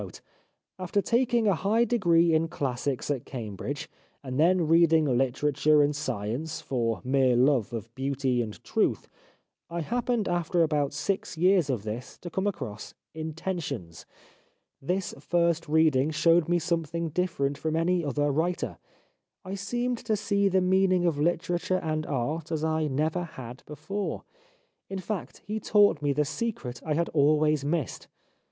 [0.79, 3.87] After taking a high degree in Classics at Cambridge,
[4.23, 9.07] and then reading hterature and science, for mere love of beauty and truth,
[9.69, 12.95] I happened after about six years of this, to come across'
[13.27, 14.07] Intentions.'
[14.81, 18.79] This first reading showed me something different from any other writer;
[19.45, 24.23] I seemed to see the meaning of literature and art as I never had before;
[24.89, 28.07] in fact he taught me the secret I had always missed.